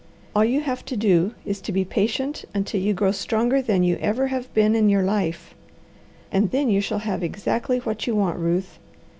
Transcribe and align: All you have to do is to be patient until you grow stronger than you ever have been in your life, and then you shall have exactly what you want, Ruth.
All 0.35 0.43
you 0.43 0.61
have 0.61 0.83
to 0.85 0.97
do 0.97 1.35
is 1.45 1.61
to 1.61 1.71
be 1.71 1.85
patient 1.85 2.43
until 2.55 2.81
you 2.81 2.91
grow 2.91 3.11
stronger 3.11 3.61
than 3.61 3.83
you 3.83 3.97
ever 3.97 4.29
have 4.29 4.51
been 4.55 4.73
in 4.75 4.89
your 4.89 5.03
life, 5.03 5.53
and 6.31 6.49
then 6.49 6.69
you 6.71 6.81
shall 6.81 6.97
have 7.05 7.21
exactly 7.21 7.77
what 7.77 8.07
you 8.07 8.15
want, 8.15 8.39
Ruth. 8.39 8.79